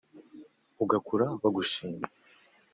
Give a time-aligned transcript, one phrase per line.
[0.83, 2.05] ugakura bagushima